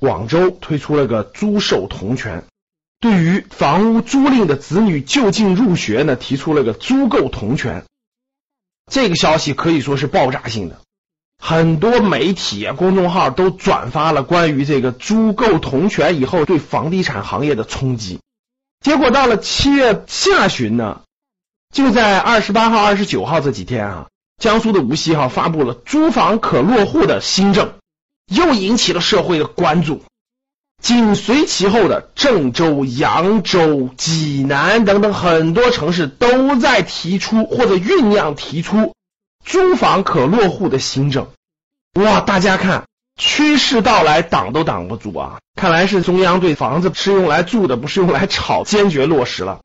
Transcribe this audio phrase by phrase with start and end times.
[0.00, 2.44] 广州推出了个租售同权，
[2.98, 7.84] 对于房屋租赁的子女就近入学呢，提出了个租购同权。
[8.90, 10.80] 这个消息可以说是爆炸性的，
[11.38, 18.18] 很多媒体、公众号都转发了关于这个租购同权以后对房地产行业的冲击。
[18.80, 21.02] 结果到了七月下旬呢，
[21.74, 24.06] 就在二十八号、二十九号这几天啊。
[24.38, 27.74] 江苏的无锡哈发布了租房可落户的新政，
[28.30, 30.02] 又引起了社会的关注。
[30.82, 38.94] 紧随其后的郑州、扬州、济南等等很多城市都在提出或者酝酿提出
[39.44, 41.28] 租房可落户的新政。
[42.00, 42.84] 哇，大家看
[43.16, 45.38] 趋势到来，挡都挡不住啊！
[45.54, 49.60] 看来是中央对房子是用来住的，不是用来炒，坚决落实了。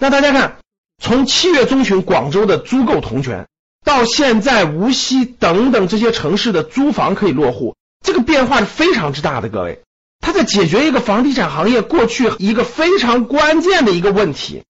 [0.00, 0.56] 那大家看，
[1.02, 3.46] 从七月中旬广州的租购同权。
[3.84, 9.48] 到现在，无锡等等这些城市的租房可以落户，这个变化是非常之大的。
[9.48, 9.82] 各位，
[10.20, 14.62] 它在解决一个房地产行业过去一个非常关键的一个问题：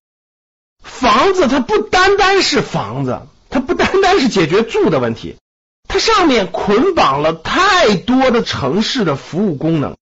[0.83, 5.37] 房子它不单单是房子，它不单单是解决住的问题，
[5.89, 9.97] 它上面捆绑了太多的城市的服务功能，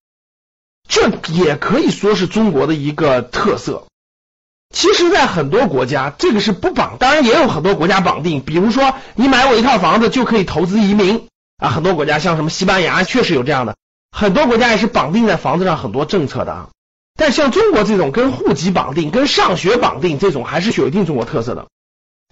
[0.87, 3.87] 这也可以说是中国的一个特色。
[4.73, 8.41] 其实，在很多国家，这个是不绑，当然也有很多国家绑定。
[8.41, 11.27] 比如说，你买我一套房子就可以投资移民
[11.63, 13.77] 啊，很多国家像什么西班牙，确实有这样的。
[14.11, 16.69] 很多国家也是绑定在房子上很多政策的啊。
[17.15, 21.67] 但像中国这种跟户籍绑定、跟上学绑定这种，还是有一定中国特色的。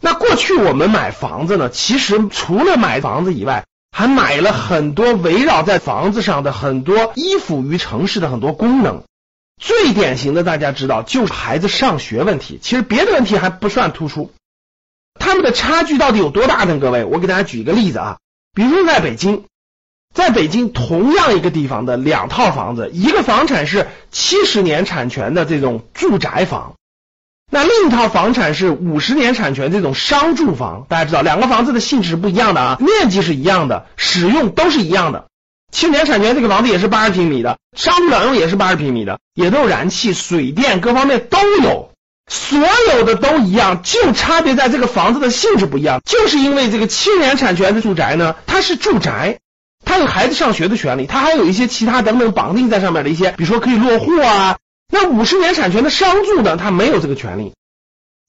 [0.01, 9.03] 那过去我们买房子呢，其实除了买房子以外，还买了很多围绕在房子上的很多依附于城市的很多功能。
[9.61, 12.59] 最典型的，大家知道就是孩子上学问题。
[12.61, 14.33] 其实别的问题还不算突出，
[15.17, 16.79] 他们的差距到底有多大呢？
[16.79, 18.17] 各位，我给大家举一个例子啊，
[18.53, 19.45] 比如在北京，
[20.13, 26.75] 在北京同样一个地方的两套房子，一个房产是七十年产权的这种住宅房，
[27.49, 30.85] 那另一套房产是五十年产权这种商住房。
[30.89, 35.27] 大家知道，两个房子的性质不一样的啊，面积是一样的，使用都是一样的。
[35.71, 41.90] 七年产权这个房子也是八十平米的，商住两用也是八十平米的，也都有燃气、水电各方面都有，
[42.33, 42.57] 所
[42.93, 46.01] 有的都一样，就差别在这个房子的性质不一样。
[46.05, 49.39] 就是因为这个七年产权的住宅呢，它是住宅，
[49.83, 54.57] 它有孩子上学的权利，它还有一些其他等等绑定在上面的一些，比如说可以落户啊。
[54.93, 57.51] 那五十年产权的商住呢，它没有这个权利。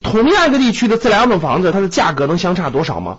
[0.00, 3.19] 同样一个地区的这两种房子，它的价格能相差多少吗？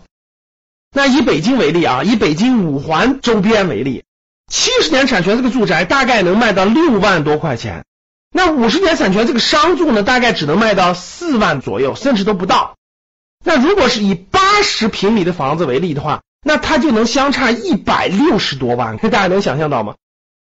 [0.93, 4.03] 那以北京为例啊，以北京五环周边为例。
[4.51, 7.85] 七十年产权这个住宅大概能卖到六万多块钱，
[8.35, 12.75] 那五十年产权这个商住呢，大概只能卖到四万左右，甚至都不到。
[13.45, 19.95] 那如果是以八十平米的房子为例的话，那它就能相差一百六十多万，可 大家能想象到吗？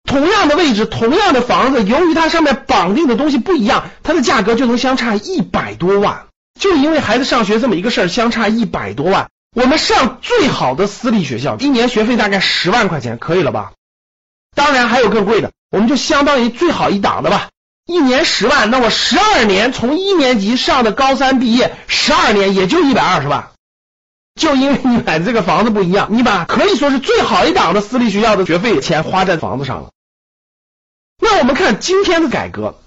[0.09, 6.27] 同样的位置，同样的房子，由于它上面绑定的东西不一样，它的价格就能相差一百多万。
[6.59, 9.29] 就因为孩子上学这么一个事儿，相差一百多万。
[9.57, 13.73] 我们上最好的私立学校，一年学费大概十万块钱，可以了吧？
[14.55, 17.49] 当然还有更贵的，我们就相当于最好一档的吧，
[17.91, 23.51] 一年十万，那我十二年从一年级上的高三毕业，十二年也就一百二十万，
[24.41, 29.91] 就因为你买的这个房子不一样，你把可以说是最好一档的私立学校的学费钱花在房子上了。
[31.21, 32.79] 那我们看今天的改革，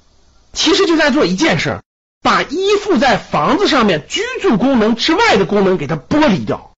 [0.53, 1.81] 其实就在做一件事，
[2.21, 6.72] 把依附在房子上面居住功能之外的功能给它剥离掉。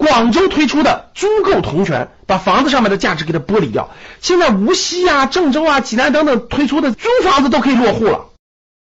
[0.00, 3.90] 广州推出的租购同权，把房子上面的价值给它剥离掉。
[4.22, 8.28] 现在无锡啊、郑州啊、济南等等推出的租房子都可以落户了。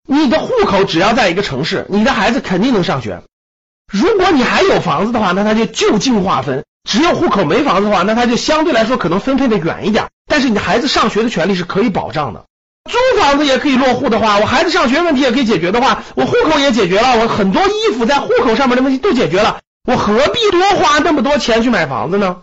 [0.07, 3.21] 你的户口只要在一个城市，你的孩子肯定能上学。
[3.93, 10.07] 如果你还有房子的话，那他就就近划分；只有户口没房子的话，那他就相对来说可能分配的远一点。
[10.27, 12.45] 但是你的孩子上学的权利是可以保障的。
[12.89, 19.59] 租房子也可以落户的话，我孩子上学问题也可以解决的话，我户口也解决了，我很多衣服在户口上面的问题都解决了。
[19.85, 22.37] 我何必多花那么多钱去买房子呢？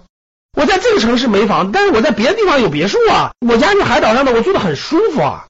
[0.57, 3.33] 我在这个城市没房，但是我在别的地方有别墅啊。
[3.47, 5.47] 我家是海岛上的，我住的很舒服啊。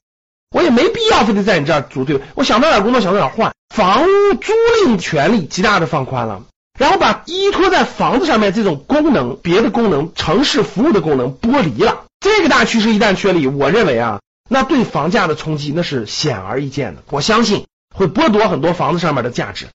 [0.55, 3.53] 我也没必要非得在你这儿租对我想到哪儿工作想到哪儿换。
[3.73, 4.53] 房屋租
[4.85, 6.43] 赁权利极大的放宽了，
[6.79, 12.05] 然后把依托在房子上面这种功能、别的功能、城市服务的功能剥离了。
[12.19, 17.01] 这个大趋势一旦确立，我认为啊，那对房价的冲击那是显而易见的。
[17.09, 19.67] 我相信会剥夺很多房子上面的价值。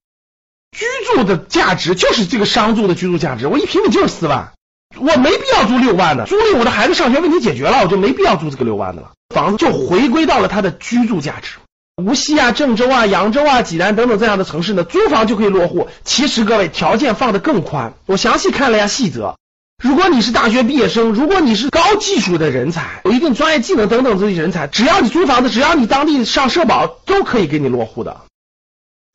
[0.70, 4.53] 居住的价值就是这个商住的居住价值，我一平米就是四万，
[4.97, 9.12] 我没必要租六万的，租赁我的孩子上学问题解决了，我就没必要租这个六万的了。
[9.35, 11.56] 房子就回归到了它的居住价值。
[12.03, 15.88] 无锡啊、郑州啊、扬州啊、济南等等这样的城市呢，租房就可以落户。
[16.05, 19.37] 其实各位条件放得更宽，我详细看了一下细则。
[19.82, 28.20] 如果你是大学毕业生，如果你是高技术的人才，有一定专业技能等等这些人才，只要你租房子，只要你当地上社保，都可以给你落户的。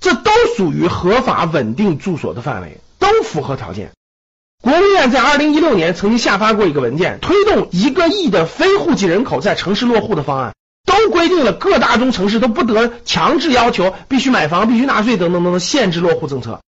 [0.03, 3.91] 这都属于合法稳定住所的范围，都符合条件。
[4.61, 10.53] 国务院在二零一六年曾经下发过一个文件，推动一个亿的非户籍人口在城市落户的方案，
[10.85, 16.59] 都规定了各大中城市都不得强制要求必须买房、必须纳税等等等等限制落户政策。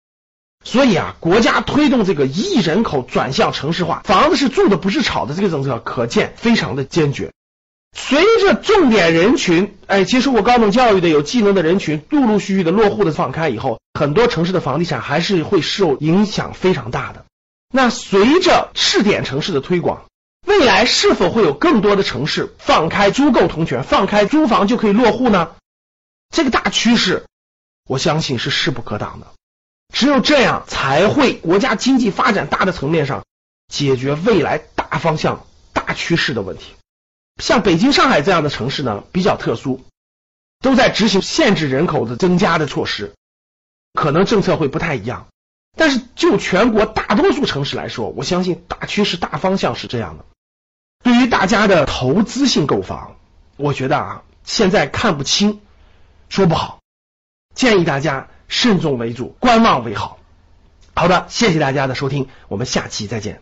[0.63, 7.33] 所以啊，国家推动这个亿人口转向城市化，房子是住的不是炒的这个政策，可见非常的坚决。
[7.97, 17.25] 随着重点人群，哎，接受过高等教育的有技能的人群，陆陆续续的落户的放开以后，很多城市的房地产还是会受影响非常大的。
[17.73, 20.05] 那随着试点城市的推广，
[20.45, 25.55] 未来是否会有更多的城市放开租购同权，放开租房就可以落户呢？
[26.29, 27.25] 这个大趋势，
[27.87, 29.27] 我相信是势不可挡的。
[29.93, 33.23] 只有这样，才会国家经济发展大的层面上
[33.67, 36.73] 解决未来大方向、大趋势的问题。
[37.41, 39.83] 像北京、上海这样的城市呢，比较特殊，
[40.59, 43.13] 都在执行限制人口的增加的措施，
[43.93, 45.27] 可能政策会不太一样。
[45.77, 50.25] 但是就全国大多数城市来说，我相信大趋势、大方向是这样的。
[51.03, 53.17] 对于大家的投资性购房，
[53.57, 55.61] 我觉得啊，现在看不清，
[56.29, 56.79] 说不好，
[57.53, 58.29] 建议大家。
[58.47, 60.19] 慎重为主，观望为好。
[60.93, 63.41] 好的，谢谢大家的收听，我们下期再见。